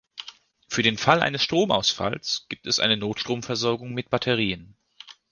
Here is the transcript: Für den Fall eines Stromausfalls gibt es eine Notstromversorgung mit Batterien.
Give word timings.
Für 0.67 0.81
den 0.81 0.97
Fall 0.97 1.21
eines 1.21 1.43
Stromausfalls 1.43 2.47
gibt 2.49 2.65
es 2.65 2.79
eine 2.79 2.97
Notstromversorgung 2.97 3.93
mit 3.93 4.09
Batterien. 4.09 4.75